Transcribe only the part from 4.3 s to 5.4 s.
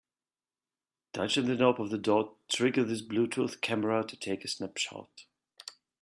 a snapshot.